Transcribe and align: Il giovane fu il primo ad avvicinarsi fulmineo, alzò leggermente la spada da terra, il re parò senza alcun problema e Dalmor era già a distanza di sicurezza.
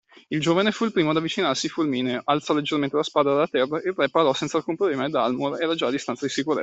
Il 0.29 0.39
giovane 0.41 0.71
fu 0.71 0.85
il 0.85 0.91
primo 0.91 1.11
ad 1.11 1.17
avvicinarsi 1.17 1.69
fulmineo, 1.69 2.23
alzò 2.25 2.55
leggermente 2.55 2.95
la 2.95 3.03
spada 3.03 3.35
da 3.35 3.45
terra, 3.47 3.77
il 3.83 3.93
re 3.95 4.09
parò 4.09 4.33
senza 4.33 4.57
alcun 4.57 4.75
problema 4.75 5.05
e 5.05 5.09
Dalmor 5.09 5.61
era 5.61 5.75
già 5.75 5.85
a 5.87 5.91
distanza 5.91 6.25
di 6.25 6.31
sicurezza. 6.31 6.59